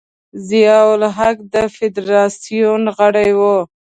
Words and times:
ضیا 0.47 0.77
الحق 0.93 1.37
د 1.53 1.55
فدراسیون 1.75 2.83
غړی 2.97 3.29
و. 3.37 3.41